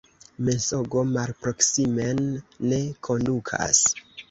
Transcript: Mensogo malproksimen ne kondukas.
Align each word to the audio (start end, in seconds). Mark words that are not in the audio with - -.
Mensogo 0.45 1.03
malproksimen 1.17 2.25
ne 2.73 2.83
kondukas. 3.11 3.87